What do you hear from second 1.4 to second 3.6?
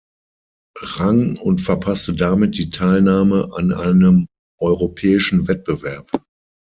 verpasste damit die Teilnahme